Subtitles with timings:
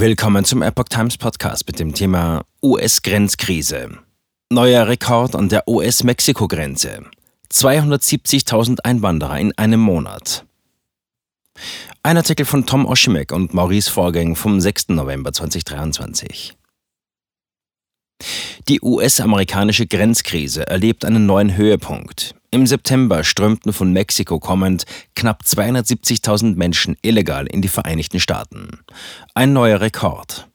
[0.00, 3.98] Willkommen zum Epoch Times Podcast mit dem Thema US-Grenzkrise.
[4.48, 7.02] Neuer Rekord an der US-Mexiko-Grenze.
[7.52, 10.46] 270.000 Einwanderer in einem Monat.
[12.04, 14.90] Ein Artikel von Tom Oschimek und Maurice Vorgäng vom 6.
[14.90, 16.56] November 2023.
[18.68, 22.36] Die US-amerikanische Grenzkrise erlebt einen neuen Höhepunkt.
[22.50, 28.80] Im September strömten von Mexiko kommend knapp 270.000 Menschen illegal in die Vereinigten Staaten.
[29.34, 30.48] Ein neuer Rekord.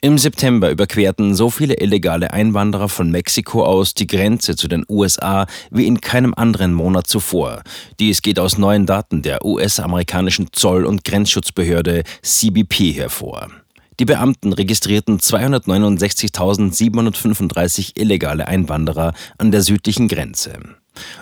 [0.00, 5.46] Im September überquerten so viele illegale Einwanderer von Mexiko aus die Grenze zu den USA
[5.70, 7.62] wie in keinem anderen Monat zuvor.
[8.00, 13.48] Dies geht aus neuen Daten der US-amerikanischen Zoll- und Grenzschutzbehörde CBP hervor.
[14.00, 20.60] Die Beamten registrierten 269.735 illegale Einwanderer an der südlichen Grenze.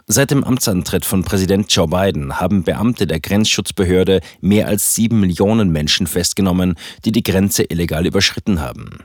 [0.07, 5.71] Seit dem Amtsantritt von Präsident Joe Biden haben Beamte der Grenzschutzbehörde mehr als sieben Millionen
[5.71, 6.75] Menschen festgenommen,
[7.07, 8.99] die die Grenze illegal überschritten haben.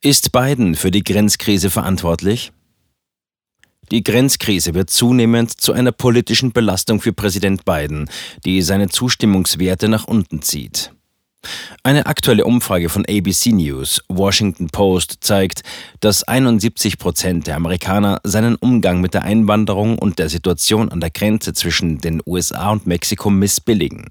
[0.00, 2.50] Ist Biden für die Grenzkrise verantwortlich?
[3.92, 8.10] Die Grenzkrise wird zunehmend zu einer politischen Belastung für Präsident Biden,
[8.44, 10.92] die seine Zustimmungswerte nach unten zieht.
[11.84, 15.62] Eine aktuelle Umfrage von ABC News, Washington Post zeigt,
[15.98, 21.10] dass 71 Prozent der Amerikaner seinen Umgang mit der Einwanderung und der Situation an der
[21.10, 24.06] Grenze zwischen den USA und Mexiko missbilligen.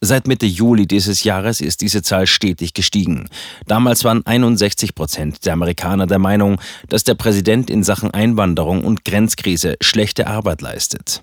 [0.00, 3.28] Seit Mitte Juli dieses Jahres ist diese Zahl stetig gestiegen.
[3.66, 9.04] Damals waren 61 Prozent der Amerikaner der Meinung, dass der Präsident in Sachen Einwanderung und
[9.04, 11.22] Grenzkrise schlechte Arbeit leistet.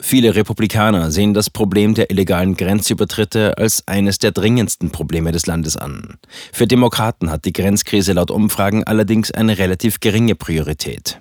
[0.00, 5.76] Viele Republikaner sehen das Problem der illegalen Grenzübertritte als eines der dringendsten Probleme des Landes
[5.76, 6.18] an.
[6.52, 11.20] Für Demokraten hat die Grenzkrise laut Umfragen allerdings eine relativ geringe Priorität.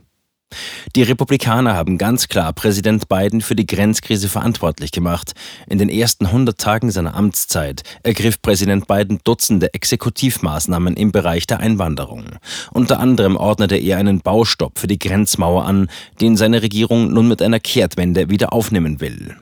[0.95, 5.33] Die Republikaner haben ganz klar Präsident Biden für die Grenzkrise verantwortlich gemacht.
[5.67, 11.59] In den ersten 100 Tagen seiner Amtszeit ergriff Präsident Biden Dutzende Exekutivmaßnahmen im Bereich der
[11.59, 12.37] Einwanderung.
[12.71, 15.89] Unter anderem ordnete er einen Baustopp für die Grenzmauer an,
[16.21, 19.35] den seine Regierung nun mit einer Kehrtwende wieder aufnehmen will.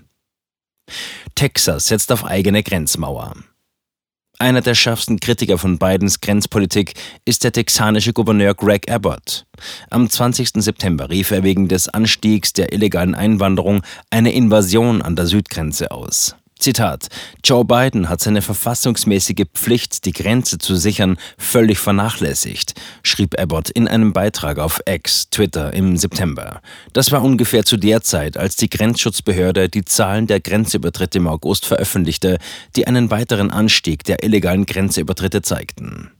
[1.35, 3.34] Texas setzt auf eigene Grenzmauer.
[4.40, 6.94] Einer der schärfsten Kritiker von Bidens Grenzpolitik
[7.25, 9.48] ist der texanische Gouverneur Greg Abbott.
[9.90, 10.50] Am 20.
[10.58, 13.81] September rief er wegen des Anstiegs der illegalen Einwanderung
[14.12, 16.36] eine Invasion an der Südgrenze aus.
[16.59, 17.07] Zitat:
[17.44, 22.73] Joe Biden hat seine verfassungsmäßige Pflicht, die Grenze zu sichern, völlig vernachlässigt,
[23.03, 26.62] schrieb Abbott in einem Beitrag auf X, Twitter im September.
[26.94, 31.66] Das war ungefähr zu der Zeit, als die Grenzschutzbehörde die Zahlen der Grenzübertritte im August
[31.66, 32.38] veröffentlichte,
[32.75, 36.12] die einen weiteren Anstieg der illegalen Grenzübertritte zeigten.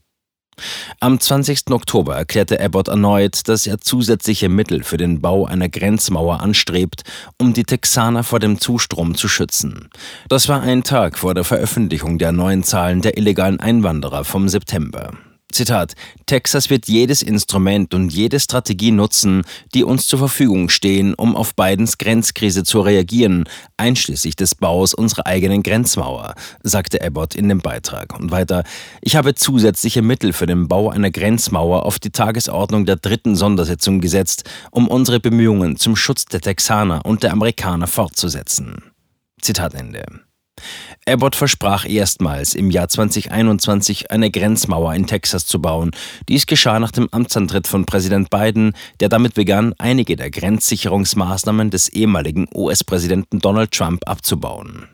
[1.00, 1.72] Am 20.
[1.72, 7.04] Oktober erklärte Abbott erneut, dass er zusätzliche Mittel für den Bau einer Grenzmauer anstrebt,
[7.38, 9.90] um die Texaner vor dem Zustrom zu schützen.
[10.30, 15.12] Das war ein Tag vor der Veröffentlichung der neuen Zahlen der illegalen Einwanderer vom September.
[15.52, 15.94] Zitat,
[16.26, 19.44] Texas wird jedes Instrument und jede Strategie nutzen,
[19.74, 23.46] die uns zur Verfügung stehen, um auf Bidens Grenzkrise zu reagieren,
[23.78, 28.20] einschließlich des Baus unserer eigenen Grenzmauer, sagte Abbott in dem Beitrag.
[28.20, 28.66] Und weiter,
[29.02, 34.02] ich habe zusätzliche Mittel für den Bau einer Grenzmauer auf die Tagesordnung der dritten Sondersitzung
[34.02, 38.84] gesetzt, um unsere Bemühungen zum Schutz der Texaner und der Amerikaner fortzusetzen.
[39.42, 40.27] Zitat Ende.
[41.08, 45.92] Abbott versprach erstmals im Jahr 2021 eine Grenzmauer in Texas zu bauen.
[46.28, 51.90] Dies geschah nach dem Amtsantritt von Präsident Biden, der damit begann, einige der Grenzsicherungsmaßnahmen des
[51.90, 54.88] ehemaligen US-Präsidenten Donald Trump abzubauen.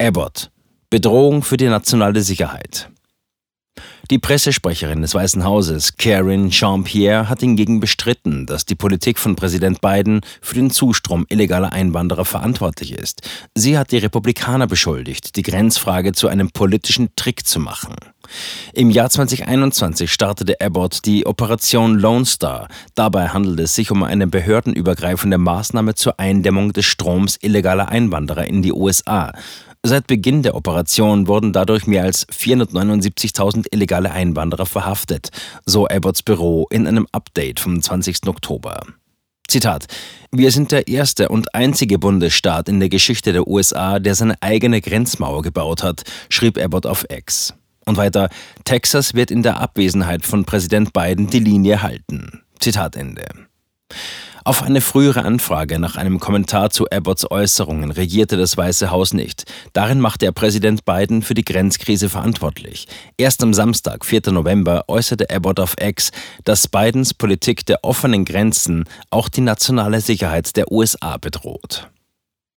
[0.00, 0.50] Abbott
[0.92, 2.91] Bedrohung für die nationale Sicherheit.
[4.10, 9.80] Die Pressesprecherin des Weißen Hauses, Karen Jean-Pierre, hat hingegen bestritten, dass die Politik von Präsident
[9.80, 13.22] Biden für den Zustrom illegaler Einwanderer verantwortlich ist.
[13.54, 17.94] Sie hat die Republikaner beschuldigt, die Grenzfrage zu einem politischen Trick zu machen.
[18.74, 22.68] Im Jahr 2021 startete Abbott die Operation Lone Star.
[22.94, 28.60] Dabei handelt es sich um eine behördenübergreifende Maßnahme zur Eindämmung des Stroms illegaler Einwanderer in
[28.60, 29.32] die USA.
[29.84, 35.30] Seit Beginn der Operation wurden dadurch mehr als 479.000 illegale Einwanderer verhaftet,
[35.66, 38.28] so Abbotts Büro in einem Update vom 20.
[38.28, 38.86] Oktober.
[39.48, 39.86] Zitat:
[40.30, 44.80] Wir sind der erste und einzige Bundesstaat in der Geschichte der USA, der seine eigene
[44.80, 47.52] Grenzmauer gebaut hat, schrieb Abbott auf X.
[47.84, 48.28] Und weiter:
[48.62, 52.44] Texas wird in der Abwesenheit von Präsident Biden die Linie halten.
[52.60, 53.26] Zitat Ende.
[54.44, 59.44] Auf eine frühere Anfrage nach einem Kommentar zu Abbotts Äußerungen regierte das Weiße Haus nicht.
[59.72, 62.88] Darin machte er Präsident Biden für die Grenzkrise verantwortlich.
[63.16, 64.32] Erst am Samstag, 4.
[64.32, 66.10] November, äußerte Abbott auf X,
[66.42, 71.88] dass Bidens Politik der offenen Grenzen auch die nationale Sicherheit der USA bedroht.